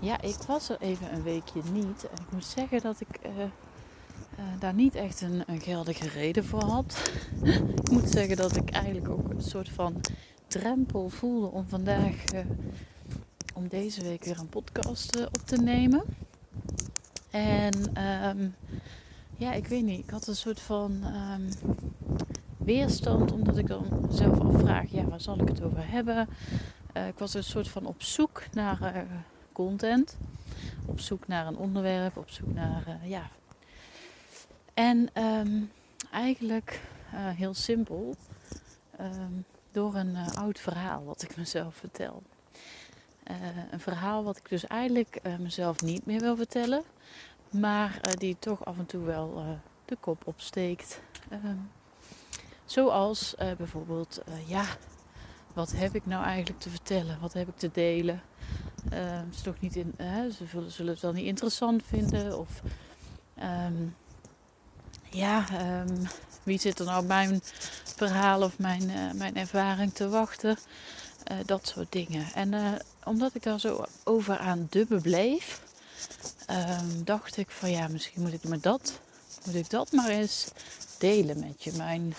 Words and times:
Ja, 0.00 0.20
ik 0.20 0.36
was 0.46 0.68
er 0.68 0.80
even 0.80 1.14
een 1.14 1.22
weekje 1.22 1.60
niet. 1.72 2.08
En 2.10 2.22
ik 2.22 2.32
moet 2.32 2.44
zeggen 2.44 2.80
dat 2.80 3.00
ik 3.00 3.18
uh, 3.26 3.38
uh, 3.38 3.48
daar 4.58 4.74
niet 4.74 4.94
echt 4.94 5.20
een, 5.20 5.44
geldige 5.60 6.08
reden 6.08 6.44
voor 6.44 6.62
had. 6.62 7.10
ik 7.82 7.90
moet 7.90 8.10
zeggen 8.10 8.36
dat 8.36 8.56
ik 8.56 8.70
eigenlijk 8.70 9.08
ook 9.08 9.30
een 9.30 9.42
soort 9.42 9.68
van 9.68 10.00
drempel 10.46 11.08
voelde 11.08 11.46
om 11.46 11.68
vandaag, 11.68 12.32
uh, 12.34 12.40
om 13.54 13.68
deze 13.68 14.02
week 14.02 14.24
weer 14.24 14.38
een 14.38 14.48
podcast 14.48 15.26
op 15.26 15.40
te 15.44 15.56
nemen. 15.56 16.02
En 17.30 18.02
um, 18.28 18.54
ja, 19.36 19.52
ik 19.52 19.66
weet 19.66 19.84
niet. 19.84 20.04
Ik 20.04 20.10
had 20.10 20.26
een 20.26 20.36
soort 20.36 20.60
van 20.60 21.04
um, 21.04 21.48
weerstand, 22.56 23.32
omdat 23.32 23.58
ik 23.58 23.66
dan 23.66 24.06
zelf 24.10 24.40
afvraag: 24.40 24.90
ja, 24.90 25.04
waar 25.04 25.20
zal 25.20 25.40
ik 25.40 25.48
het 25.48 25.62
over 25.62 25.90
hebben? 25.90 26.28
ik 27.08 27.18
was 27.18 27.34
een 27.34 27.44
soort 27.44 27.68
van 27.68 27.86
op 27.86 28.02
zoek 28.02 28.42
naar 28.52 29.06
content. 29.56 30.16
Op 30.86 31.00
zoek 31.00 31.26
naar 31.26 31.46
een 31.46 31.56
onderwerp, 31.56 32.16
op 32.16 32.30
zoek 32.30 32.54
naar, 32.54 32.84
uh, 32.88 33.10
ja. 33.10 33.30
En 34.74 35.22
um, 35.22 35.70
eigenlijk 36.10 36.80
uh, 37.14 37.28
heel 37.28 37.54
simpel, 37.54 38.16
um, 39.00 39.44
door 39.72 39.94
een 39.94 40.10
uh, 40.10 40.34
oud 40.34 40.58
verhaal 40.60 41.04
wat 41.04 41.22
ik 41.22 41.36
mezelf 41.42 41.74
vertel. 41.74 42.22
een 43.70 43.80
verhaal 43.80 44.24
wat 44.24 44.36
ik 44.36 44.48
dus 44.48 44.66
eigenlijk 44.66 45.20
mezelf 45.38 45.82
niet 45.82 46.06
meer 46.06 46.20
wil 46.20 46.36
vertellen, 46.36 46.82
maar 47.50 48.00
die 48.18 48.36
toch 48.38 48.64
af 48.64 48.78
en 48.78 48.86
toe 48.86 49.04
wel 49.04 49.58
de 49.84 49.96
kop 50.00 50.26
opsteekt. 50.26 51.00
Um, 51.32 51.70
zoals 52.64 53.34
bijvoorbeeld, 53.56 54.22
ja, 54.46 54.64
wat 55.54 55.72
heb 55.72 55.94
ik 55.94 56.06
nou 56.06 56.24
eigenlijk 56.24 56.60
te 56.60 56.70
vertellen? 56.70 57.20
Wat 57.20 57.32
heb 57.32 57.48
ik 57.48 57.56
te 57.56 57.70
delen? 57.72 58.22
Uh, 58.92 59.18
is 59.32 59.40
toch 59.42 59.60
niet 59.60 59.76
in, 59.76 59.94
ze 59.98 60.44
zullen, 60.68 60.92
het 60.92 61.02
wel 61.02 61.12
niet 61.12 61.26
interessant 61.26 61.82
vinden. 61.86 62.38
Of 62.38 62.62
um, 63.42 63.94
ja, 65.10 65.46
um, 65.80 66.06
wie 66.42 66.58
zit 66.58 66.78
er 66.78 66.84
nou 66.84 67.02
op 67.02 67.06
mijn 67.06 67.40
verhaal 67.96 68.42
of 68.42 68.58
mijn, 68.58 68.82
uh, 68.82 69.12
mijn 69.12 69.36
ervaring 69.36 69.92
te 69.92 70.08
wachten? 70.08 70.58
Eh, 71.24 71.36
dat 71.46 71.66
soort 71.66 71.92
dingen. 71.92 72.32
En 72.34 72.54
eh, 72.54 72.72
omdat 73.04 73.34
ik 73.34 73.42
daar 73.42 73.60
zo 73.60 73.84
over 74.04 74.38
aan 74.38 74.66
dubben 74.70 75.02
bleef, 75.02 75.60
dacht 77.04 77.36
ik 77.36 77.50
van 77.50 77.70
ja, 77.70 77.88
misschien 77.88 78.22
moet 78.22 78.32
ik 78.32 78.44
me 78.44 78.58
dat, 78.58 79.00
moet 79.44 79.54
ik 79.54 79.70
dat 79.70 79.92
maar 79.92 80.08
eens 80.08 80.48
delen 80.98 81.38
met 81.38 81.64
je. 81.64 81.72
Mijn, 81.76 82.14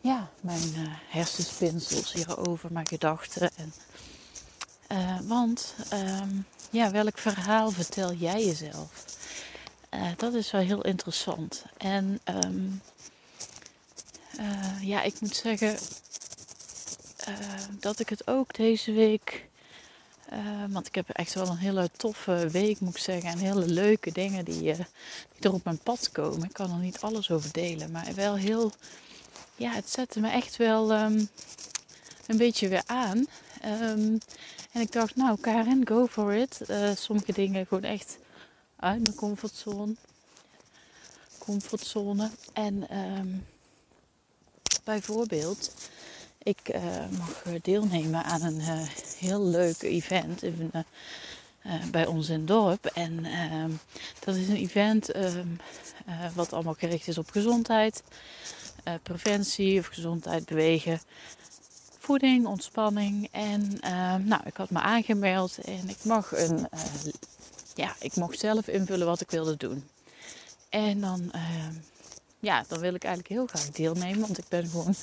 ja, 0.00 0.30
mijn 0.40 0.60
hersenspinsels 1.08 2.12
hierover, 2.12 2.72
mijn 2.72 2.86
gedachten. 2.86 3.50
En 3.56 3.72
uh, 4.92 5.18
want 5.22 5.74
um, 5.92 6.46
ja, 6.70 6.90
welk 6.90 7.18
verhaal 7.18 7.70
vertel 7.70 8.12
jij 8.12 8.44
jezelf? 8.44 9.04
Uh, 9.94 10.08
dat 10.16 10.34
is 10.34 10.50
wel 10.50 10.60
heel 10.60 10.82
interessant. 10.82 11.64
En 11.76 12.20
um, 12.44 12.82
uh, 14.40 14.82
ja, 14.82 15.02
ik 15.02 15.20
moet 15.20 15.36
zeggen 15.36 15.78
dat 17.80 18.00
ik 18.00 18.08
het 18.08 18.26
ook 18.26 18.54
deze 18.54 18.92
week. 18.92 19.46
want 20.68 20.86
ik 20.86 20.94
heb 20.94 21.08
echt 21.08 21.34
wel 21.34 21.48
een 21.48 21.56
hele 21.56 21.90
toffe 21.96 22.48
week, 22.48 22.80
moet 22.80 22.96
ik 22.96 23.02
zeggen. 23.02 23.30
En 23.30 23.38
hele 23.38 23.66
leuke 23.66 24.12
dingen 24.12 24.44
die, 24.44 24.60
die 24.60 24.76
er 25.40 25.52
op 25.52 25.64
mijn 25.64 25.78
pad 25.78 26.10
komen. 26.12 26.44
Ik 26.44 26.52
kan 26.52 26.70
er 26.70 26.78
niet 26.78 27.00
alles 27.00 27.30
over 27.30 27.52
delen, 27.52 27.90
maar 27.90 28.14
wel 28.14 28.36
heel. 28.36 28.72
Ja, 29.56 29.72
het 29.72 29.90
zette 29.90 30.20
me 30.20 30.30
echt 30.30 30.56
wel 30.56 30.92
um, 30.92 31.28
een 32.26 32.36
beetje 32.36 32.68
weer 32.68 32.82
aan. 32.86 33.26
Um, 33.64 34.18
en 34.72 34.80
ik 34.80 34.92
dacht, 34.92 35.16
nou 35.16 35.40
Karin, 35.40 35.86
go 35.86 36.06
for 36.06 36.34
it. 36.34 36.60
Uh, 36.70 36.90
sommige 36.94 37.32
dingen 37.32 37.66
gewoon 37.66 37.84
echt 37.84 38.18
uit 38.76 39.02
mijn 39.02 39.14
comfortzone. 39.14 39.94
Comfortzone. 41.38 42.30
En 42.52 42.98
um, 42.98 43.46
bijvoorbeeld, 44.84 45.74
ik 46.42 46.74
uh, 46.74 47.08
mag 47.18 47.42
deelnemen 47.62 48.24
aan 48.24 48.42
een 48.42 48.60
heel 49.18 49.44
leuk 49.44 49.82
event 49.82 50.42
in, 50.42 50.72
bij 51.90 52.06
ons 52.06 52.28
in 52.28 52.38
het 52.38 52.48
dorp. 52.48 52.86
En 52.86 53.24
ehm, 53.24 53.70
dat 54.24 54.34
is 54.34 54.48
een 54.48 54.56
event 54.56 55.10
wat 56.34 56.52
allemaal 56.52 56.74
gericht 56.74 57.08
is 57.08 57.18
op 57.18 57.30
gezondheid, 57.30 58.02
preventie 59.02 59.78
of 59.78 59.86
gezondheid 59.86 60.46
bewegen 60.46 61.00
voeding, 62.08 62.46
ontspanning. 62.46 63.28
En 63.30 63.78
uh, 63.84 64.14
nou, 64.14 64.40
ik 64.44 64.56
had 64.56 64.70
me 64.70 64.80
aangemeld 64.80 65.58
en 65.58 65.88
ik 65.88 66.04
mag, 66.04 66.32
een, 66.36 66.58
uh, 66.58 67.12
ja, 67.74 67.94
ik 68.00 68.16
mocht 68.16 68.38
zelf 68.38 68.68
invullen 68.68 69.06
wat 69.06 69.20
ik 69.20 69.30
wilde 69.30 69.56
doen. 69.56 69.88
En 70.68 71.00
dan, 71.00 71.32
uh, 71.34 71.66
ja, 72.38 72.64
dan 72.68 72.78
wil 72.80 72.94
ik 72.94 73.04
eigenlijk 73.04 73.34
heel 73.34 73.46
graag 73.46 73.70
deelnemen, 73.70 74.20
want 74.20 74.38
ik 74.38 74.48
ben 74.48 74.68
gewoon 74.68 74.94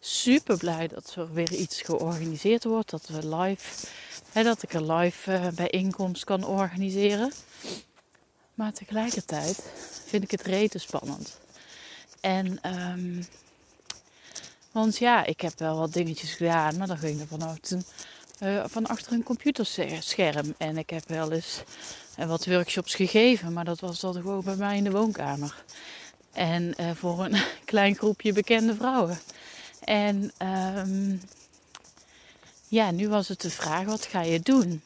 super 0.00 0.56
blij 0.56 0.88
dat 0.88 1.14
er 1.14 1.32
weer 1.32 1.52
iets 1.52 1.82
georganiseerd 1.82 2.64
wordt. 2.64 2.90
Dat 2.90 3.06
we 3.06 3.36
live, 3.36 3.86
hè, 4.32 4.42
dat 4.42 4.62
ik 4.62 4.72
een 4.72 4.92
live 4.92 5.32
eh, 5.32 5.48
bijeenkomst 5.48 6.24
kan 6.24 6.44
organiseren. 6.44 7.32
Maar 8.54 8.72
tegelijkertijd 8.72 9.62
vind 10.06 10.22
ik 10.22 10.30
het 10.30 10.42
rete 10.42 10.78
spannend. 10.78 11.38
En 12.20 12.76
um, 12.92 13.26
want 14.72 14.98
ja, 14.98 15.24
ik 15.24 15.40
heb 15.40 15.58
wel 15.58 15.78
wat 15.78 15.92
dingetjes 15.92 16.34
gedaan, 16.34 16.76
maar 16.76 16.86
dan 16.86 16.98
ging 16.98 17.20
er 17.20 17.26
van 18.68 18.86
achter 18.86 19.12
een 19.12 19.22
computerscherm. 19.22 20.54
En 20.58 20.78
ik 20.78 20.90
heb 20.90 21.08
wel 21.08 21.32
eens 21.32 21.62
uh, 22.18 22.26
wat 22.26 22.46
workshops 22.46 22.94
gegeven, 22.94 23.52
maar 23.52 23.64
dat 23.64 23.80
was 23.80 24.00
dan 24.00 24.12
gewoon 24.12 24.44
bij 24.44 24.56
mij 24.56 24.76
in 24.76 24.84
de 24.84 24.90
woonkamer. 24.90 25.64
En 26.32 26.74
uh, 26.80 26.90
voor 26.94 27.24
een 27.24 27.42
klein 27.64 27.94
groepje 27.94 28.32
bekende 28.32 28.74
vrouwen. 28.74 29.18
En 29.84 30.32
um, 30.76 31.20
ja, 32.68 32.90
nu 32.90 33.08
was 33.08 33.28
het 33.28 33.40
de 33.40 33.50
vraag, 33.50 33.84
wat 33.84 34.04
ga 34.04 34.22
je 34.22 34.40
doen? 34.40 34.82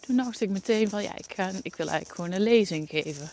Toen 0.00 0.16
dacht 0.16 0.40
ik 0.40 0.48
meteen 0.48 0.88
van, 0.88 1.02
ja, 1.02 1.16
ik, 1.16 1.32
ga, 1.34 1.50
ik 1.62 1.76
wil 1.76 1.88
eigenlijk 1.88 2.14
gewoon 2.14 2.32
een 2.32 2.42
lezing 2.42 2.88
geven. 2.88 3.30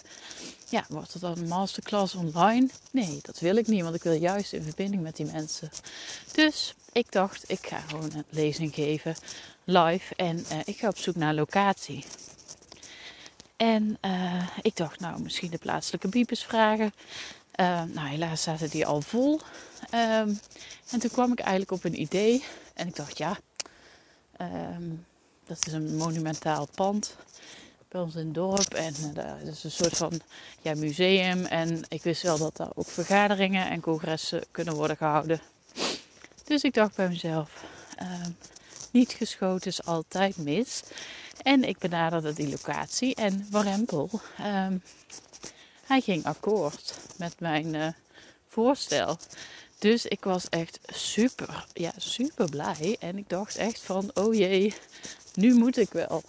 Ja, 0.75 0.85
wordt 0.89 1.13
het 1.13 1.21
dan 1.21 1.37
een 1.37 1.47
masterclass 1.47 2.15
online? 2.15 2.69
Nee, 2.91 3.19
dat 3.21 3.39
wil 3.39 3.55
ik 3.55 3.67
niet, 3.67 3.81
want 3.81 3.95
ik 3.95 4.03
wil 4.03 4.13
juist 4.13 4.53
in 4.53 4.63
verbinding 4.63 5.01
met 5.01 5.15
die 5.15 5.25
mensen. 5.25 5.69
Dus 6.31 6.75
ik 6.91 7.11
dacht, 7.11 7.43
ik 7.47 7.67
ga 7.67 7.79
gewoon 7.79 8.11
een 8.13 8.25
lezing 8.29 8.73
geven 8.73 9.15
live 9.63 10.15
en 10.15 10.37
uh, 10.37 10.59
ik 10.65 10.77
ga 10.77 10.87
op 10.87 10.97
zoek 10.97 11.15
naar 11.15 11.33
locatie. 11.33 12.05
En 13.55 13.97
uh, 14.01 14.47
ik 14.61 14.75
dacht, 14.75 14.99
nou, 14.99 15.21
misschien 15.21 15.51
de 15.51 15.57
plaatselijke 15.57 16.07
biepers 16.07 16.43
vragen. 16.43 16.93
Uh, 17.59 17.83
nou, 17.83 18.07
helaas 18.07 18.41
zaten 18.41 18.69
die 18.69 18.85
al 18.85 19.01
vol. 19.01 19.41
Um, 19.93 20.39
en 20.89 20.99
toen 20.99 21.11
kwam 21.11 21.31
ik 21.31 21.39
eigenlijk 21.39 21.71
op 21.71 21.83
een 21.83 22.01
idee. 22.01 22.43
En 22.73 22.87
ik 22.87 22.95
dacht, 22.95 23.17
ja, 23.17 23.37
um, 24.41 25.05
dat 25.45 25.67
is 25.67 25.73
een 25.73 25.95
monumentaal 25.95 26.67
pand 26.75 27.15
ons 28.01 28.15
in 28.15 28.25
het 28.25 28.33
dorp. 28.33 28.73
En 28.73 28.93
uh, 28.99 29.13
dat 29.13 29.53
is 29.53 29.63
een 29.63 29.71
soort 29.71 29.97
van 29.97 30.21
ja, 30.61 30.75
museum. 30.75 31.45
En 31.45 31.81
ik 31.87 32.03
wist 32.03 32.21
wel 32.21 32.37
dat 32.37 32.57
daar 32.57 32.71
ook 32.73 32.87
vergaderingen 32.87 33.69
en 33.69 33.81
congressen 33.81 34.43
kunnen 34.51 34.73
worden 34.73 34.97
gehouden. 34.97 35.41
Dus 36.43 36.63
ik 36.63 36.73
dacht 36.73 36.95
bij 36.95 37.07
mezelf, 37.07 37.63
uh, 38.01 38.25
niet 38.91 39.11
geschoten 39.11 39.67
is 39.67 39.85
altijd 39.85 40.37
mis. 40.37 40.81
En 41.41 41.63
ik 41.63 41.77
benaderde 41.77 42.33
die 42.33 42.49
locatie 42.49 43.15
en 43.15 43.47
Warempel, 43.51 44.09
uh, 44.39 44.67
hij 45.85 46.01
ging 46.01 46.25
akkoord 46.25 46.93
met 47.17 47.39
mijn 47.39 47.73
uh, 47.73 47.87
voorstel. 48.47 49.17
Dus 49.79 50.05
ik 50.05 50.23
was 50.23 50.49
echt 50.49 50.79
super, 50.85 51.65
ja, 51.73 51.91
super 51.97 52.49
blij. 52.49 52.95
En 52.99 53.17
ik 53.17 53.29
dacht 53.29 53.55
echt 53.55 53.81
van, 53.83 54.11
oh 54.13 54.33
jee, 54.33 54.73
nu 55.33 55.53
moet 55.53 55.77
ik 55.77 55.89
wel. 55.91 56.23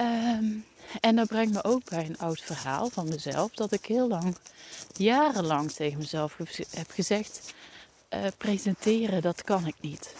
Um, 0.00 0.64
en 1.00 1.16
dat 1.16 1.28
brengt 1.28 1.52
me 1.52 1.64
ook 1.64 1.84
bij 1.88 2.06
een 2.06 2.18
oud 2.18 2.40
verhaal 2.40 2.90
van 2.90 3.08
mezelf. 3.08 3.54
Dat 3.54 3.72
ik 3.72 3.84
heel 3.84 4.08
lang, 4.08 4.36
jarenlang 4.96 5.72
tegen 5.72 5.98
mezelf 5.98 6.36
heb 6.70 6.90
gezegd: 6.90 7.54
uh, 8.14 8.20
presenteren, 8.38 9.22
dat 9.22 9.42
kan 9.42 9.66
ik 9.66 9.74
niet. 9.80 10.14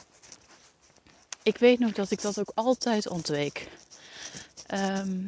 Ik 1.42 1.58
weet 1.58 1.78
nog 1.78 1.92
dat 1.92 2.10
ik 2.10 2.22
dat 2.22 2.38
ook 2.38 2.52
altijd 2.54 3.08
ontweek. 3.08 3.68
Ehm, 4.66 5.18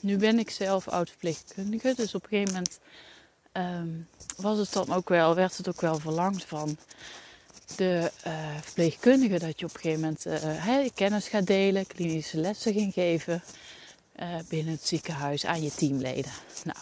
nu 0.00 0.16
ben 0.16 0.38
ik 0.38 0.50
zelf 0.50 0.88
oud-verpleegkundige, 0.88 1.94
dus 1.96 2.14
op 2.14 2.22
een 2.22 2.28
gegeven 2.28 2.52
moment 2.52 2.78
ehm, 3.52 3.88
was 4.36 4.58
het 4.58 4.72
dan 4.72 4.92
ook 4.92 5.08
wel, 5.08 5.34
werd 5.34 5.56
het 5.56 5.68
ook 5.68 5.80
wel 5.80 5.98
verlangd 5.98 6.44
van 6.44 6.78
de 7.76 8.10
uh, 8.26 8.56
verpleegkundige 8.62 9.38
dat 9.38 9.60
je 9.60 9.66
op 9.66 9.74
een 9.74 9.80
gegeven 9.80 10.00
moment 10.00 10.26
uh, 10.26 10.88
kennis 10.94 11.28
gaat 11.28 11.46
delen, 11.46 11.86
klinische 11.86 12.36
lessen 12.36 12.72
ging 12.72 12.92
geven 12.92 13.42
uh, 14.20 14.26
binnen 14.48 14.74
het 14.74 14.86
ziekenhuis 14.86 15.46
aan 15.46 15.62
je 15.62 15.70
teamleden. 15.74 16.32
Nou, 16.64 16.78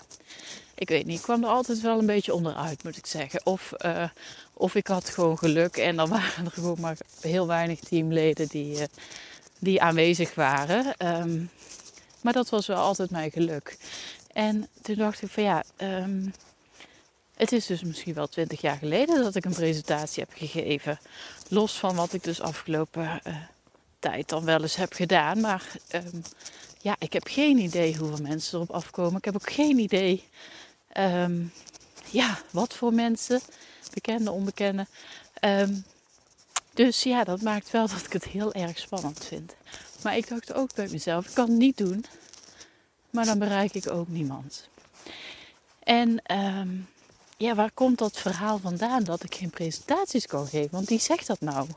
ik 0.75 0.89
weet 0.89 1.07
niet, 1.07 1.19
ik 1.19 1.23
kwam 1.23 1.43
er 1.43 1.49
altijd 1.49 1.81
wel 1.81 1.99
een 1.99 2.07
beetje 2.07 2.35
onderuit, 2.35 2.85
moet 2.85 2.97
ik 2.97 3.07
zeggen. 3.07 3.47
Of, 3.47 3.73
of 4.53 4.75
ik 4.75 4.87
had 4.87 5.09
gewoon 5.09 5.39
geluk 5.39 5.77
en 5.77 5.97
dan 5.97 6.09
waren 6.19 6.45
er 6.45 6.51
gewoon 6.51 6.81
maar 6.81 6.97
heel 7.21 7.47
weinig 7.47 7.81
teamleden 7.81 8.49
die, 8.49 8.79
die 9.59 9.83
aanwezig 9.83 10.35
waren. 10.35 10.95
Um, 11.07 11.51
maar 12.25 12.33
dat 12.33 12.49
was 12.49 12.67
wel 12.67 12.77
altijd 12.77 13.11
mijn 13.11 13.31
geluk. 13.31 13.77
En 14.33 14.69
toen 14.83 14.95
dacht 14.95 15.23
ik 15.23 15.31
van 15.31 15.43
ja, 15.43 15.65
um, 15.77 16.33
het 17.35 17.53
is 17.53 17.67
dus 17.67 17.83
misschien 17.83 18.15
wel 18.15 18.27
twintig 18.27 18.61
jaar 18.61 18.77
geleden 18.77 19.23
dat 19.23 19.35
ik 19.35 19.45
een 19.45 19.55
presentatie 19.55 20.23
heb 20.23 20.49
gegeven. 20.51 20.99
Los 21.49 21.79
van 21.79 21.95
wat 21.95 22.13
ik 22.13 22.25
dus 22.25 22.41
afgelopen 22.41 23.23
tijd 23.99 24.29
dan 24.29 24.45
wel 24.45 24.63
eens 24.63 24.77
heb 24.77 24.93
gedaan. 24.93 25.41
Maar 25.41 25.65
um, 25.93 26.23
ja, 26.85 26.97
ik 26.99 27.13
heb 27.13 27.27
geen 27.27 27.59
idee 27.59 27.97
hoeveel 27.97 28.23
mensen 28.23 28.55
erop 28.55 28.71
afkomen. 28.71 29.17
Ik 29.17 29.25
heb 29.25 29.35
ook 29.35 29.53
geen 29.53 29.79
idee 29.79 30.25
um, 30.97 31.53
ja, 32.11 32.39
wat 32.51 32.75
voor 32.75 32.93
mensen, 32.93 33.41
bekende, 33.93 34.31
onbekende. 34.31 34.87
dus 36.75 37.03
ja, 37.03 37.25
dat 37.25 37.43
maakt 37.43 37.71
wel 37.71 37.89
dat 37.93 38.05
ik 38.05 38.13
het 38.13 38.25
heel 38.25 38.53
erg 38.53 38.79
spannend 38.79 39.25
vind. 39.25 39.55
Maar 40.03 40.17
ik 40.17 40.29
dacht 40.29 40.53
ook 40.53 40.75
bij 40.75 40.89
mezelf, 40.91 41.27
ik 41.29 41.35
kan 41.35 41.49
het 41.49 41.59
niet 41.59 41.77
doen, 41.77 42.05
maar 43.11 43.25
dan 43.25 43.39
bereik 43.39 43.75
ik 43.75 43.91
ook 43.91 44.09
niemand. 44.09 44.69
En 45.79 46.37
um, 46.37 46.89
ja, 47.37 47.55
waar 47.55 47.71
komt 47.75 47.99
dat 47.99 48.19
verhaal 48.19 48.59
vandaan 48.59 49.05
dat 49.05 49.23
ik 49.23 49.35
geen 49.35 49.51
presentaties 49.51 50.27
kan 50.27 50.47
geven? 50.47 50.71
Want 50.71 50.89
wie 50.89 51.01
zegt 51.01 51.27
dat 51.27 51.41
nou? 51.41 51.69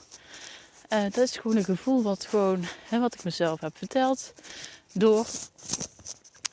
Uh, 0.89 1.03
dat 1.03 1.17
is 1.17 1.37
gewoon 1.37 1.57
een 1.57 1.63
gevoel 1.63 2.01
wat, 2.03 2.25
gewoon, 2.25 2.65
hè, 2.89 2.99
wat 2.99 3.13
ik 3.13 3.23
mezelf 3.23 3.59
heb 3.59 3.77
verteld. 3.77 4.33
Door 4.91 5.25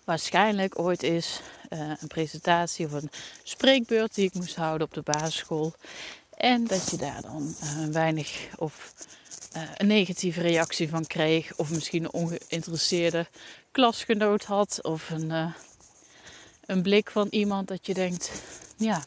waarschijnlijk 0.05 0.79
ooit 0.79 1.03
is 1.03 1.41
uh, 1.71 1.93
een 2.01 2.09
presentatie 2.09 2.87
of 2.87 2.93
een 2.93 3.11
spreekbeurt 3.43 4.15
die 4.15 4.25
ik 4.25 4.35
moest 4.35 4.57
houden 4.57 4.87
op 4.87 4.95
de 4.95 5.03
basisschool. 5.03 5.75
En 6.35 6.67
dat 6.67 6.91
je 6.91 6.97
daar 6.97 7.23
dan 7.23 7.55
uh, 7.63 7.87
weinig 7.87 8.49
of 8.57 8.93
een 9.77 9.87
negatieve 9.87 10.41
reactie 10.41 10.89
van 10.89 11.07
kreeg. 11.07 11.57
Of 11.57 11.71
misschien 11.71 12.05
een 12.05 12.13
ongeïnteresseerde 12.13 13.27
klasgenoot 13.71 14.45
had. 14.45 14.79
Of 14.83 15.11
een, 15.11 15.55
een 16.67 16.83
blik 16.83 17.11
van 17.11 17.27
iemand 17.31 17.69
dat 17.69 17.87
je 17.87 17.95
denkt, 17.95 18.31
ja. 18.77 19.05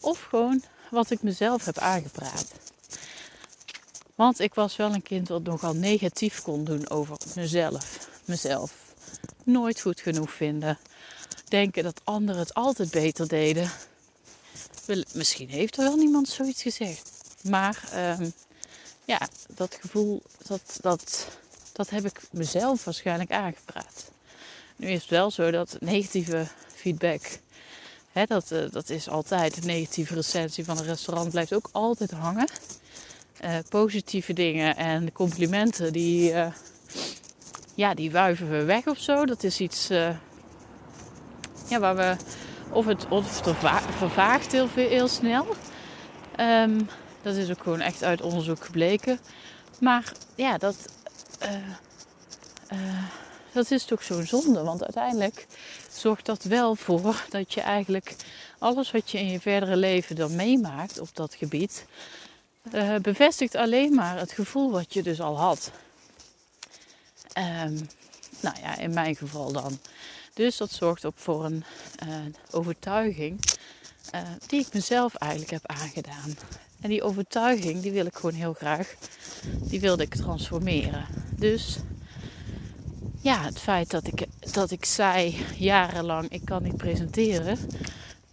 Of 0.00 0.20
gewoon 0.20 0.62
wat 0.90 1.10
ik 1.10 1.22
mezelf 1.22 1.64
heb 1.64 1.78
aangepraat. 1.78 2.52
Want 4.14 4.40
ik 4.40 4.54
was 4.54 4.76
wel 4.76 4.94
een 4.94 5.02
kind 5.02 5.28
wat 5.28 5.42
nogal 5.42 5.74
negatief 5.74 6.42
kon 6.42 6.64
doen 6.64 6.90
over 6.90 7.16
mezelf. 7.34 8.08
Mezelf. 8.24 8.72
Nooit 9.44 9.80
goed 9.80 10.00
genoeg 10.00 10.30
vinden. 10.30 10.78
Denken 11.48 11.82
dat 11.82 12.00
anderen 12.04 12.40
het 12.40 12.54
altijd 12.54 12.90
beter 12.90 13.28
deden. 13.28 13.70
Misschien 15.12 15.48
heeft 15.48 15.76
er 15.76 15.82
wel 15.82 15.96
niemand 15.96 16.28
zoiets 16.28 16.62
gezegd. 16.62 17.10
Maar 17.42 17.82
um, 18.20 18.32
ja, 19.04 19.28
dat 19.54 19.78
gevoel, 19.80 20.22
dat, 20.46 20.78
dat, 20.80 21.28
dat 21.72 21.90
heb 21.90 22.04
ik 22.04 22.20
mezelf 22.30 22.84
waarschijnlijk 22.84 23.32
aangepraat. 23.32 24.10
Nu 24.76 24.88
is 24.88 25.00
het 25.00 25.10
wel 25.10 25.30
zo 25.30 25.50
dat 25.50 25.76
negatieve 25.80 26.46
feedback 26.74 27.22
dat, 28.26 28.50
uh, 28.50 28.70
dat 28.70 28.90
is 28.90 29.08
altijd. 29.08 29.56
Een 29.56 29.66
negatieve 29.66 30.14
recensie 30.14 30.64
van 30.64 30.78
een 30.78 30.84
restaurant 30.84 31.30
blijft 31.30 31.52
ook 31.52 31.68
altijd 31.72 32.10
hangen. 32.10 32.48
Uh, 33.44 33.56
positieve 33.68 34.32
dingen 34.32 34.76
en 34.76 35.12
complimenten, 35.12 35.92
die, 35.92 36.32
uh, 36.32 36.46
ja, 37.74 37.94
die 37.94 38.10
wuiven 38.10 38.50
we 38.50 38.64
weg 38.64 38.86
of 38.86 38.98
zo. 38.98 39.24
Dat 39.24 39.42
is 39.42 39.60
iets 39.60 39.88
ja, 41.68 41.78
waar 41.78 41.96
we. 41.96 42.16
Of 42.70 42.86
het, 42.86 43.08
of 43.08 43.44
het 43.44 43.56
vervaagt 43.98 44.52
heel, 44.52 44.68
heel 44.74 45.08
snel. 45.08 45.46
Um, 46.40 46.88
dat 47.22 47.36
is 47.36 47.50
ook 47.50 47.62
gewoon 47.62 47.80
echt 47.80 48.04
uit 48.04 48.22
onderzoek 48.22 48.64
gebleken. 48.64 49.18
Maar 49.80 50.12
ja, 50.34 50.58
dat 50.58 50.76
dat 53.52 53.70
is 53.70 53.84
toch 53.84 54.02
zo'n 54.02 54.26
zonde. 54.26 54.62
Want 54.62 54.82
uiteindelijk 54.82 55.46
zorgt 55.90 56.26
dat 56.26 56.42
wel 56.42 56.74
voor 56.74 57.24
dat 57.28 57.54
je 57.54 57.60
eigenlijk 57.60 58.16
alles 58.58 58.90
wat 58.90 59.10
je 59.10 59.18
in 59.18 59.30
je 59.30 59.40
verdere 59.40 59.76
leven 59.76 60.16
dan 60.16 60.36
meemaakt 60.36 61.00
op 61.00 61.08
dat 61.12 61.34
gebied, 61.34 61.84
uh, 62.72 62.96
bevestigt 62.96 63.54
alleen 63.54 63.94
maar 63.94 64.18
het 64.18 64.32
gevoel 64.32 64.70
wat 64.70 64.94
je 64.94 65.02
dus 65.02 65.20
al 65.20 65.38
had. 65.38 65.70
Um, 67.38 67.88
nou 68.40 68.56
ja, 68.60 68.78
in 68.78 68.94
mijn 68.94 69.16
geval 69.16 69.52
dan. 69.52 69.78
Dus 70.34 70.56
dat 70.56 70.70
zorgt 70.70 71.04
ook 71.04 71.16
voor 71.18 71.44
een 71.44 71.64
uh, 72.06 72.14
overtuiging 72.50 73.40
uh, 74.14 74.20
die 74.46 74.60
ik 74.60 74.72
mezelf 74.72 75.14
eigenlijk 75.14 75.50
heb 75.50 75.66
aangedaan. 75.66 76.36
En 76.80 76.88
die 76.88 77.02
overtuiging, 77.02 77.82
die 77.82 77.92
wil 77.92 78.06
ik 78.06 78.14
gewoon 78.14 78.34
heel 78.34 78.52
graag, 78.52 78.94
die 79.46 79.80
wilde 79.80 80.02
ik 80.02 80.14
transformeren. 80.14 81.06
Dus 81.30 81.76
ja, 83.20 83.42
het 83.42 83.58
feit 83.58 83.90
dat 83.90 84.06
ik, 84.06 84.26
dat 84.52 84.70
ik 84.70 84.84
zei 84.84 85.44
jarenlang 85.56 86.28
ik 86.28 86.44
kan 86.44 86.62
niet 86.62 86.76
presenteren, 86.76 87.58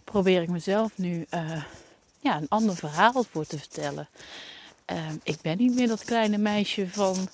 probeer 0.04 0.42
ik 0.42 0.50
mezelf 0.50 0.92
nu 0.96 1.26
uh, 1.34 1.64
ja, 2.22 2.38
een 2.38 2.50
ander 2.50 2.76
verhaal 2.76 3.24
voor 3.32 3.46
te 3.46 3.58
vertellen. 3.58 4.08
Uh, 4.92 4.98
ik 5.24 5.42
ben 5.42 5.58
niet 5.58 5.76
meer 5.76 5.88
dat 5.88 6.04
kleine 6.04 6.38
meisje 6.38 6.88
van 6.90 7.30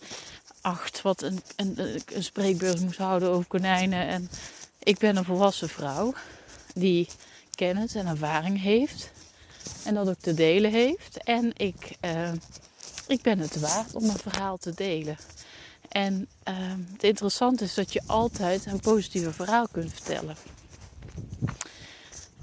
acht 0.62 1.02
wat 1.02 1.22
een, 1.22 1.42
een, 1.56 2.02
een 2.14 2.24
spreekbeurs 2.24 2.80
moest 2.80 2.98
houden 2.98 3.30
over 3.30 3.48
konijnen. 3.48 4.08
En 4.08 4.30
ik 4.84 4.98
ben 4.98 5.16
een 5.16 5.26
volwassen 5.26 5.70
vrouw 5.70 6.14
die 6.74 7.08
kennis 7.56 7.96
en 7.96 8.08
ervaring 8.08 8.62
heeft. 8.62 9.12
En 9.84 9.94
dat 9.94 10.10
ook 10.10 10.20
te 10.20 10.34
delen 10.34 10.72
heeft. 10.72 11.24
En 11.24 11.52
ik, 11.58 11.98
uh, 12.06 12.32
ik 13.08 13.22
ben 13.22 13.40
het 13.40 13.60
waard 13.60 13.96
om 13.96 14.04
een 14.04 14.18
verhaal 14.18 14.58
te 14.58 14.74
delen. 14.76 15.18
En 15.90 16.28
uh, 16.50 16.56
het 16.92 17.04
interessante 17.04 17.64
is 17.64 17.74
dat 17.74 17.94
je 17.94 18.02
altijd 18.06 18.66
een 18.66 18.80
positieve 18.80 19.34
verhaal 19.34 19.68
kunt 19.72 19.94
vertellen. 19.94 20.36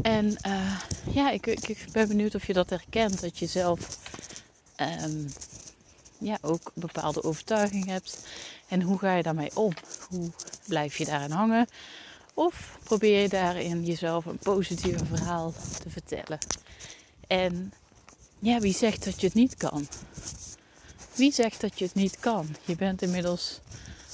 En 0.05 0.37
uh, 0.47 0.81
ja, 1.13 1.31
ik, 1.31 1.47
ik, 1.47 1.87
ben 1.93 2.09
benieuwd 2.09 2.35
of 2.35 2.47
je 2.47 2.53
dat 2.53 2.71
herkent. 2.71 3.21
Dat 3.21 3.39
je 3.39 3.47
zelf 3.47 3.99
um, 5.05 5.33
ja, 6.19 6.39
ook 6.41 6.71
bepaalde 6.75 7.23
overtuiging 7.23 7.87
hebt. 7.87 8.27
En 8.69 8.83
hoe 8.83 8.99
ga 8.99 9.15
je 9.15 9.23
daarmee 9.23 9.57
om? 9.57 9.73
Hoe 10.09 10.31
blijf 10.67 10.97
je 10.97 11.05
daarin 11.05 11.31
hangen? 11.31 11.67
Of 12.35 12.79
probeer 12.83 13.21
je 13.21 13.29
daarin 13.29 13.85
jezelf 13.85 14.25
een 14.25 14.39
positieve 14.39 15.05
verhaal 15.05 15.53
te 15.83 15.91
vertellen? 15.91 16.39
En 17.27 17.73
ja, 18.39 18.59
wie 18.59 18.75
zegt 18.75 19.05
dat 19.05 19.21
je 19.21 19.27
het 19.27 19.37
niet 19.37 19.57
kan? 19.57 19.89
Wie 21.15 21.33
zegt 21.33 21.61
dat 21.61 21.79
je 21.79 21.85
het 21.85 21.95
niet 21.95 22.19
kan? 22.19 22.57
Je 22.65 22.77
bent 22.77 23.03
inmiddels 23.03 23.61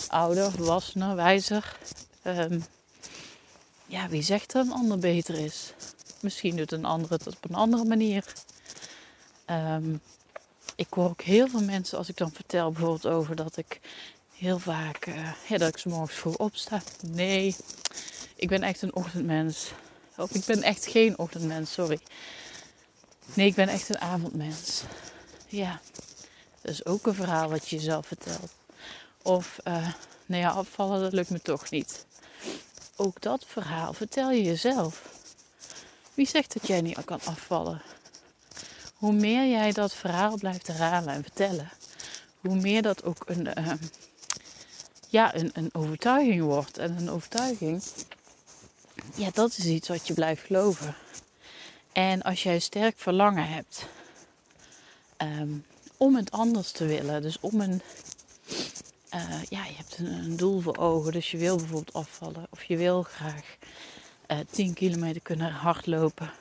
ouder, 0.08 0.52
volwassener, 0.52 1.16
wijzer. 1.16 1.78
Um, 2.24 2.64
ja, 3.90 4.08
wie 4.08 4.22
zegt 4.22 4.52
dat 4.52 4.66
een 4.66 4.72
ander 4.72 4.98
beter 4.98 5.38
is? 5.38 5.72
Misschien 6.20 6.56
doet 6.56 6.72
een 6.72 6.84
ander 6.84 7.10
het 7.10 7.26
op 7.26 7.44
een 7.48 7.54
andere 7.54 7.84
manier. 7.84 8.24
Um, 9.46 10.00
ik 10.74 10.86
hoor 10.90 11.08
ook 11.08 11.22
heel 11.22 11.48
veel 11.48 11.62
mensen 11.62 11.98
als 11.98 12.08
ik 12.08 12.16
dan 12.16 12.32
vertel 12.32 12.70
bijvoorbeeld 12.70 13.06
over 13.06 13.36
dat 13.36 13.56
ik 13.56 13.80
heel 14.34 14.58
vaak, 14.58 15.06
uh, 15.06 15.32
ja, 15.48 15.58
dat 15.58 15.68
ik 15.68 15.76
s 15.76 15.84
morgens 15.84 16.18
vroeg 16.18 16.36
opsta. 16.36 16.82
Nee, 17.00 17.56
ik 18.36 18.48
ben 18.48 18.62
echt 18.62 18.82
een 18.82 18.94
ochtendmens. 18.94 19.72
Of 20.16 20.30
ik 20.30 20.44
ben 20.44 20.62
echt 20.62 20.86
geen 20.86 21.18
ochtendmens, 21.18 21.72
sorry. 21.72 22.00
Nee, 23.34 23.46
ik 23.46 23.54
ben 23.54 23.68
echt 23.68 23.88
een 23.88 24.00
avondmens. 24.00 24.82
Ja, 25.46 25.80
dat 26.60 26.72
is 26.72 26.84
ook 26.84 27.06
een 27.06 27.14
verhaal 27.14 27.48
wat 27.48 27.68
je 27.68 27.76
jezelf 27.76 28.06
vertelt. 28.06 28.52
Of, 29.22 29.58
uh, 29.64 29.88
nou 30.26 30.42
ja, 30.42 30.50
afvallen, 30.50 31.00
dat 31.00 31.12
lukt 31.12 31.30
me 31.30 31.40
toch 31.40 31.70
niet. 31.70 32.04
Ook 33.02 33.20
dat 33.20 33.44
verhaal 33.46 33.92
vertel 33.92 34.30
je 34.30 34.42
jezelf. 34.42 35.02
Wie 36.14 36.26
zegt 36.26 36.52
dat 36.52 36.66
jij 36.66 36.80
niet 36.80 37.04
kan 37.04 37.20
afvallen? 37.24 37.82
Hoe 38.94 39.12
meer 39.12 39.46
jij 39.50 39.72
dat 39.72 39.94
verhaal 39.94 40.36
blijft 40.38 40.66
herhalen 40.66 41.14
en 41.14 41.22
vertellen, 41.22 41.70
hoe 42.40 42.54
meer 42.54 42.82
dat 42.82 43.04
ook 43.04 43.22
een, 43.26 43.58
uh, 43.58 43.72
ja, 45.08 45.34
een, 45.34 45.50
een 45.52 45.70
overtuiging 45.72 46.42
wordt. 46.42 46.78
En 46.78 46.96
een 46.96 47.10
overtuiging, 47.10 47.82
ja, 49.14 49.30
dat 49.32 49.56
is 49.56 49.64
iets 49.64 49.88
wat 49.88 50.06
je 50.06 50.14
blijft 50.14 50.46
geloven. 50.46 50.94
En 51.92 52.22
als 52.22 52.42
jij 52.42 52.58
sterk 52.58 52.98
verlangen 52.98 53.48
hebt 53.48 53.86
um, 55.18 55.64
om 55.96 56.16
het 56.16 56.30
anders 56.30 56.70
te 56.70 56.84
willen. 56.84 57.22
Dus 57.22 57.36
om 57.40 57.60
een, 57.60 57.82
uh, 59.14 59.42
ja, 59.48 59.64
je 59.64 59.74
hebt 59.76 59.98
een, 59.98 60.36
doel 60.36 60.60
voor 60.60 60.76
ogen. 60.76 61.12
Dus 61.12 61.30
je 61.30 61.36
wil 61.36 61.56
bijvoorbeeld 61.56 61.92
afvallen. 61.92 62.46
Of 62.50 62.64
je 62.64 62.76
wil 62.76 63.02
graag 63.02 63.56
uh, 64.28 64.38
10 64.50 64.74
kilometer 64.74 65.20
kunnen 65.20 65.50
hardlopen. 65.50 66.32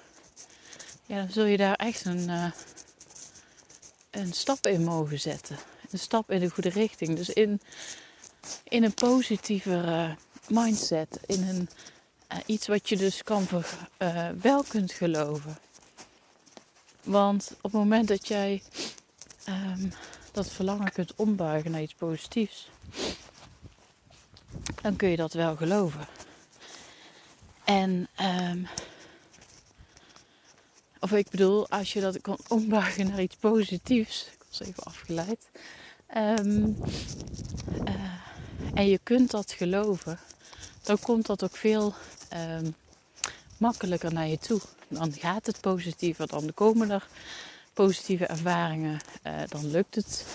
Ja, 1.06 1.16
dan 1.16 1.32
zul 1.32 1.46
je 1.46 1.58
daar 1.58 1.76
echt 1.76 2.06
een, 2.06 2.30
uh, 2.30 2.52
een 4.10 4.34
stap 4.34 4.68
in 4.68 4.84
mogen 4.84 5.20
zetten. 5.20 5.58
Een 5.90 6.00
stap 6.00 6.32
in 6.32 6.40
de 6.40 6.50
goede 6.50 6.70
richting. 6.70 7.16
Dus 7.16 7.30
in, 7.30 7.62
in 8.64 8.84
een 8.84 8.94
positievere 8.94 10.16
mindset. 10.48 11.20
In 11.26 11.44
een, 11.48 11.70
iets 12.46 12.68
wat 12.68 12.90
je 12.90 12.98
dus 12.98 13.24
kan 13.24 13.48
wel 14.42 14.64
kunt 14.64 14.92
geloven. 14.92 15.58
Want 17.04 17.52
op 17.52 17.72
het 17.72 17.82
moment 17.82 18.08
dat 18.08 18.28
jij 18.28 18.62
um, 19.50 19.92
dat 20.32 20.52
verlangen 20.52 20.92
kunt 20.92 21.14
ombuigen 21.16 21.72
naar 21.72 21.82
iets 21.82 21.94
positiefs, 21.94 22.70
dan 24.82 24.96
kun 24.96 25.10
je 25.10 25.16
dat 25.16 25.34
wel 25.34 25.56
geloven. 25.56 26.08
En, 27.64 28.08
um, 28.22 28.68
of 31.00 31.12
ik 31.12 31.30
bedoel, 31.30 31.70
als 31.70 31.94
je 31.94 32.02
dat 32.02 32.22
kan 32.22 32.38
ombuigen 32.48 33.08
naar 33.08 33.22
iets 33.22 33.36
positiefs, 33.36 34.26
ik 34.26 34.46
was 34.50 34.68
even 34.68 34.84
afgeleid, 34.84 35.50
um, 36.16 36.78
uh, 37.88 37.94
en 38.74 38.88
je 38.88 39.00
kunt 39.04 39.32
dat 39.32 39.52
geloven, 39.52 40.20
dan 40.82 41.00
komt 41.00 41.26
dat 41.26 41.44
ook 41.44 41.58
veel 41.58 41.94
um, 42.34 42.76
makkelijker 43.58 44.14
naar 44.14 44.28
je 44.28 44.38
toe. 44.38 44.62
Dan 44.88 45.14
gaat 45.14 45.46
het 45.46 45.62
positiever, 45.62 46.28
dan 46.28 46.54
komen 46.54 46.92
er 46.92 47.08
positieve 47.86 48.26
ervaringen. 48.26 49.00
Uh, 49.28 49.34
dan 49.50 49.72
lukt 49.72 49.96
het 49.96 50.26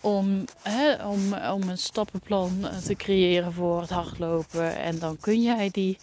om, 0.00 0.44
hè, 0.62 1.06
om, 1.06 1.34
om 1.34 1.68
een 1.68 1.78
stappenplan 1.78 2.66
eh, 2.68 2.76
te 2.76 2.94
creëren 2.94 3.52
voor 3.52 3.80
het 3.80 3.90
hardlopen. 3.90 4.76
En 4.76 4.98
dan 4.98 5.16
kun 5.20 5.42
jij 5.42 5.68
die 5.70 5.98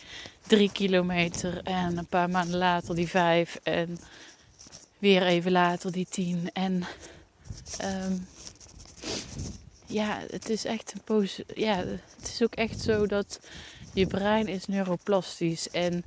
drie 0.48 0.72
kilometer 0.72 1.62
en 1.64 1.98
een 1.98 2.06
paar 2.06 2.30
maanden 2.30 2.58
later 2.58 2.96
die 2.96 3.08
vijf 3.08 3.60
en 3.64 4.00
weer 5.00 5.24
even 5.24 5.52
later 5.52 5.92
die 5.92 6.08
tien. 6.10 6.50
En 6.54 6.84
um, 7.84 8.28
ja, 9.86 10.20
het 10.30 10.50
is 10.50 10.66
echt 10.66 10.94
een 10.94 11.02
pose. 11.04 11.46
Ja, 11.56 11.76
het 12.18 12.28
is 12.28 12.44
ook 12.44 12.56
echt 12.56 12.82
zo 12.82 13.08
dat 13.08 13.40
je 13.94 14.08
brein 14.08 14.48
is 14.48 14.66
neuroplastisch. 14.66 15.70
En 15.70 16.04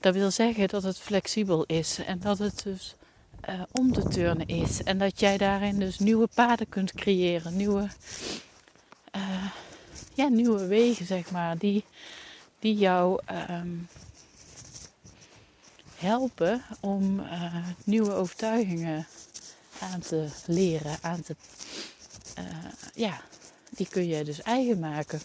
dat 0.00 0.14
wil 0.14 0.30
zeggen 0.30 0.68
dat 0.68 0.82
het 0.82 0.98
flexibel 0.98 1.64
is. 1.64 1.98
En 2.06 2.18
dat 2.20 2.38
het 2.38 2.62
dus 2.62 2.96
uh, 3.48 3.62
om 3.72 3.92
te 3.92 4.08
turnen 4.08 4.46
is. 4.46 4.82
En 4.82 4.98
dat 4.98 5.20
jij 5.20 5.36
daarin 5.36 5.78
dus 5.78 5.98
nieuwe 5.98 6.28
paden 6.34 6.68
kunt 6.68 6.92
creëren. 6.92 7.56
Nieuwe, 7.56 7.88
uh, 9.16 9.44
ja, 10.14 10.28
nieuwe 10.28 10.66
wegen, 10.66 11.06
zeg 11.06 11.30
maar. 11.30 11.58
Die, 11.58 11.84
die 12.58 12.74
jou 12.74 13.20
um, 13.50 13.88
helpen 15.96 16.62
om 16.80 17.20
uh, 17.20 17.54
nieuwe 17.84 18.12
overtuigingen 18.12 19.06
aan 19.80 20.00
te 20.00 20.28
leren. 20.46 20.98
Aan 21.00 21.22
te, 21.22 21.36
ja, 22.94 23.20
die 23.70 23.88
kun 23.88 24.06
je 24.06 24.24
dus 24.24 24.42
eigen 24.42 24.78
maken. 24.78 25.20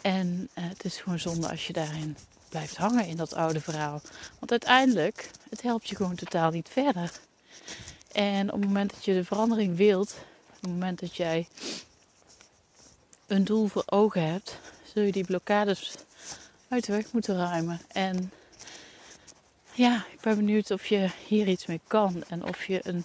En 0.00 0.48
het 0.54 0.84
is 0.84 0.96
gewoon 0.96 1.18
zonde 1.18 1.50
als 1.50 1.66
je 1.66 1.72
daarin 1.72 2.16
blijft 2.48 2.76
hangen 2.76 3.06
in 3.06 3.16
dat 3.16 3.34
oude 3.34 3.60
verhaal. 3.60 4.00
Want 4.38 4.50
uiteindelijk, 4.50 5.30
het 5.50 5.62
helpt 5.62 5.88
je 5.88 5.96
gewoon 5.96 6.14
totaal 6.14 6.50
niet 6.50 6.68
verder. 6.68 7.10
En 8.12 8.52
op 8.52 8.58
het 8.58 8.68
moment 8.68 8.90
dat 8.90 9.04
je 9.04 9.14
de 9.14 9.24
verandering 9.24 9.76
wilt, 9.76 10.16
op 10.48 10.60
het 10.60 10.70
moment 10.70 11.00
dat 11.00 11.16
jij 11.16 11.48
een 13.26 13.44
doel 13.44 13.66
voor 13.66 13.82
ogen 13.86 14.30
hebt, 14.30 14.58
zul 14.92 15.02
je 15.02 15.12
die 15.12 15.24
blokkades 15.24 15.94
uit 16.68 16.86
de 16.86 16.92
weg 16.92 17.12
moeten 17.12 17.36
ruimen. 17.36 17.80
En 17.88 18.32
ja, 19.72 20.06
ik 20.12 20.20
ben 20.20 20.36
benieuwd 20.36 20.70
of 20.70 20.86
je 20.86 21.10
hier 21.26 21.48
iets 21.48 21.66
mee 21.66 21.80
kan 21.86 22.24
en 22.28 22.44
of 22.44 22.64
je 22.64 22.80
een 22.82 23.04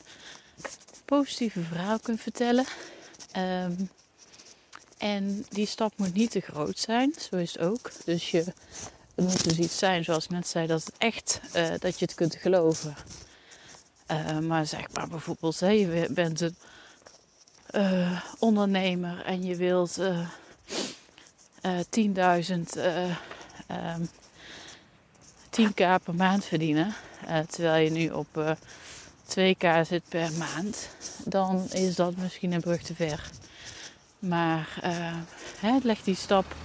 positieve 1.05 1.61
verhaal 1.61 1.99
kunt 1.99 2.21
vertellen. 2.21 2.65
Um, 3.37 3.89
en 4.97 5.45
die 5.49 5.67
stap 5.67 5.93
moet 5.97 6.13
niet 6.13 6.31
te 6.31 6.39
groot 6.39 6.79
zijn, 6.79 7.13
zo 7.29 7.35
is 7.35 7.53
het 7.53 7.61
ook. 7.61 7.91
Dus 8.05 8.31
je, 8.31 8.43
het 9.15 9.25
moet 9.25 9.43
dus 9.43 9.57
iets 9.57 9.77
zijn, 9.77 10.03
zoals 10.03 10.23
ik 10.23 10.29
net 10.29 10.47
zei, 10.47 10.67
dat 10.67 10.83
het 10.83 10.93
echt, 10.97 11.39
uh, 11.55 11.73
dat 11.79 11.99
je 11.99 12.05
het 12.05 12.13
kunt 12.15 12.35
geloven. 12.35 12.95
Uh, 14.11 14.39
maar 14.39 14.65
zeg 14.65 14.91
maar 14.91 15.07
bijvoorbeeld, 15.07 15.59
hè, 15.59 15.69
je 15.69 16.07
bent 16.09 16.41
een 16.41 16.55
uh, 17.71 18.21
ondernemer 18.39 19.25
en 19.25 19.43
je 19.43 19.55
wilt 19.55 19.99
uh, 19.99 20.27
10.000 21.65 22.53
um, 22.77 24.09
10k 25.49 26.03
per 26.03 26.15
maand 26.15 26.45
verdienen. 26.45 26.95
terwijl 27.49 27.83
je 27.83 27.91
nu 27.91 28.09
op 28.09 28.57
2k 29.29 29.87
zit 29.87 30.03
per 30.09 30.31
maand. 30.37 30.89
Dan 31.25 31.67
is 31.71 31.95
dat 31.95 32.15
misschien 32.15 32.51
een 32.51 32.61
brug 32.61 32.81
te 32.81 32.95
ver. 32.95 33.29
Maar 34.19 34.77
hè, 35.59 35.77
leg 35.83 36.01
die 36.03 36.15
stap. 36.15 36.55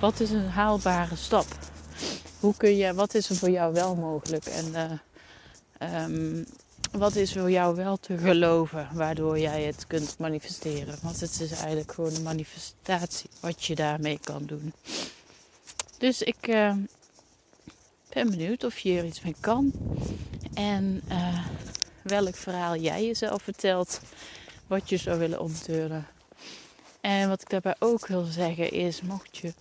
Wat 0.00 0.20
is 0.20 0.30
een 0.30 0.48
haalbare 0.48 1.16
stap? 1.16 1.46
Hoe 2.40 2.54
kun 2.56 2.76
je, 2.76 2.94
wat 2.94 3.14
is 3.14 3.28
er 3.28 3.36
voor 3.36 3.50
jou 3.50 3.72
wel 3.72 3.94
mogelijk? 3.94 4.46
En 4.46 5.00
um, 6.10 6.46
wat 6.98 7.16
is 7.16 7.32
voor 7.32 7.50
jou 7.50 7.76
wel 7.76 7.96
te 7.96 8.18
geloven, 8.18 8.88
waardoor 8.92 9.38
jij 9.38 9.62
het 9.62 9.86
kunt 9.86 10.18
manifesteren? 10.18 10.98
Want 11.02 11.20
het 11.20 11.40
is 11.40 11.50
eigenlijk 11.50 11.92
gewoon 11.92 12.14
een 12.14 12.22
manifestatie 12.22 13.30
wat 13.40 13.64
je 13.64 13.74
daarmee 13.74 14.18
kan 14.24 14.44
doen. 14.46 14.72
Dus 15.98 16.22
ik 16.22 16.46
uh, 16.48 16.74
ben 18.12 18.30
benieuwd 18.30 18.64
of 18.64 18.78
je 18.78 18.88
hier 18.88 19.04
iets 19.04 19.20
mee 19.20 19.34
kan. 19.40 19.72
En 20.54 21.02
uh, 21.08 21.46
welk 22.02 22.34
verhaal 22.36 22.76
jij 22.76 23.06
jezelf 23.06 23.42
vertelt, 23.42 24.00
wat 24.66 24.88
je 24.88 24.96
zou 24.96 25.18
willen 25.18 25.40
omturnen. 25.40 26.06
En 27.00 27.28
wat 27.28 27.40
ik 27.40 27.50
daarbij 27.50 27.76
ook 27.78 28.06
wil 28.06 28.24
zeggen 28.24 28.70
is, 28.70 29.00
mocht 29.00 29.36
je 29.36 29.52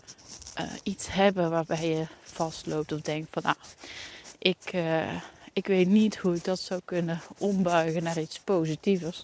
uh, 0.60 0.72
iets 0.84 1.08
hebben 1.12 1.50
waarbij 1.50 1.90
je 1.90 2.06
vastloopt 2.22 2.92
of 2.92 3.02
denkt 3.02 3.28
van, 3.32 3.44
ah, 3.44 3.56
ik 4.38 4.74
ik 5.56 5.68
weet 5.68 5.88
niet 5.88 6.18
hoe 6.18 6.36
ik 6.36 6.44
dat 6.44 6.60
zou 6.60 6.82
kunnen 6.86 7.22
ombuigen 7.38 8.04
naar 8.04 8.20
iets 8.20 8.40
positievers. 8.40 9.24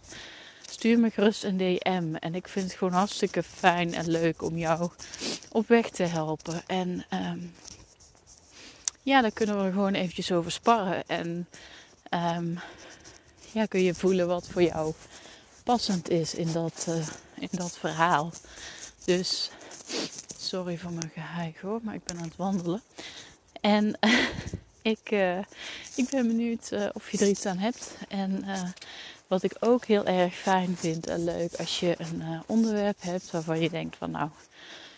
Stuur 0.69 0.99
me 0.99 1.09
gerust 1.09 1.43
een 1.43 1.57
DM. 1.57 2.15
En 2.19 2.35
ik 2.35 2.47
vind 2.47 2.65
het 2.65 2.77
gewoon 2.77 2.93
hartstikke 2.93 3.43
fijn 3.43 3.93
en 3.93 4.09
leuk 4.09 4.41
om 4.41 4.57
jou 4.57 4.89
op 5.51 5.67
weg 5.67 5.89
te 5.89 6.03
helpen. 6.03 6.61
En 6.67 7.05
um, 7.13 7.53
ja, 9.01 9.21
daar 9.21 9.31
kunnen 9.31 9.65
we 9.65 9.71
gewoon 9.71 9.93
eventjes 9.93 10.31
over 10.31 10.51
sparren. 10.51 11.07
En 11.07 11.47
um, 12.37 12.59
ja, 13.51 13.65
kun 13.65 13.81
je 13.81 13.93
voelen 13.93 14.27
wat 14.27 14.47
voor 14.47 14.63
jou 14.63 14.93
passend 15.63 16.09
is 16.09 16.35
in 16.35 16.51
dat, 16.51 16.85
uh, 16.89 17.07
in 17.39 17.49
dat 17.51 17.77
verhaal. 17.77 18.31
Dus 19.05 19.51
sorry 20.37 20.77
voor 20.77 20.91
mijn 20.91 21.11
geheig 21.13 21.61
hoor, 21.61 21.79
maar 21.83 21.95
ik 21.95 22.03
ben 22.03 22.17
aan 22.17 22.23
het 22.23 22.35
wandelen. 22.35 22.81
En 23.61 23.99
Ik, 24.81 25.11
uh, 25.11 25.37
ik 25.95 26.09
ben 26.09 26.27
benieuwd 26.27 26.71
uh, 26.71 26.89
of 26.93 27.11
je 27.11 27.17
er 27.17 27.27
iets 27.27 27.45
aan 27.45 27.57
hebt. 27.57 27.95
En 28.07 28.43
uh, 28.45 28.63
wat 29.27 29.43
ik 29.43 29.55
ook 29.59 29.85
heel 29.85 30.05
erg 30.05 30.33
fijn 30.33 30.77
vind 30.77 31.07
en 31.07 31.23
leuk 31.23 31.55
als 31.55 31.79
je 31.79 31.95
een 31.97 32.23
onderwerp 32.45 33.01
hebt 33.01 33.31
waarvan 33.31 33.59
je 33.59 33.69
denkt 33.69 33.95
van 33.95 34.11
nou, 34.11 34.29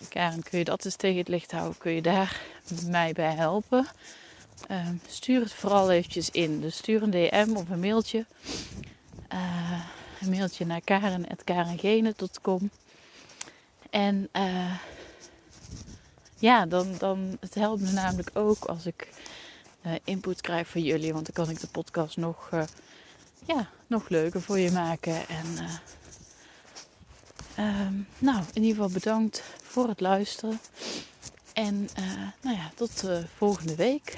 Karen, 0.10 0.44
kun 0.44 0.58
je 0.58 0.66
dat 0.66 0.86
eens 0.86 0.96
tegen 0.96 1.18
het 1.18 1.28
licht 1.28 1.52
houden? 1.52 1.78
Kun 1.78 1.92
je 1.92 2.02
daar 2.02 2.42
mij 2.86 3.14
bij 3.14 3.34
helpen? 3.34 3.88
Ehm, 4.68 4.96
stuur 5.08 5.42
het 5.42 5.54
vooral 5.54 5.92
eventjes 5.92 6.30
in. 6.30 6.62
Dus 6.62 6.78
stuur 6.78 7.04
een 7.04 7.12
DM 7.12 7.54
of 7.56 7.70
een 7.70 7.80
mailtje. 7.80 8.26
een 10.22 10.30
mailtje 10.30 10.66
naar 10.66 10.82
karen.karengene.com 10.82 12.70
En 13.90 14.30
ja, 16.40 16.66
dan, 16.66 16.96
dan 16.98 17.38
het 17.40 17.56
helpt 17.56 17.82
me 17.82 17.92
namelijk 17.92 18.30
ook 18.34 18.66
als 18.66 18.86
ik 18.86 19.08
input 20.04 20.42
krijg 20.42 20.68
van 20.68 20.82
jullie. 20.82 21.14
Want 21.14 21.26
dan 21.26 21.46
kan 21.46 21.54
ik 21.54 21.60
de 21.60 21.68
podcast 21.68 22.18
nog, 22.18 22.50
uh, 22.54 22.64
ja, 23.46 23.70
nog 23.88 24.10
leuker 24.10 24.42
voor 24.42 24.60
je 24.60 24.72
maken. 24.72 25.28
En 25.28 25.46
uh, 27.58 27.86
um, 27.86 28.08
nou, 28.18 28.44
in 28.54 28.62
ieder 28.64 28.76
geval 28.76 29.00
bedankt 29.00 29.44
voor 29.62 29.88
het 29.88 30.00
luisteren. 30.00 30.60
En 31.54 31.90
nou 32.42 32.58
ja, 32.58 32.72
tot 32.76 33.04
volgende 33.38 33.76
week. 33.76 34.18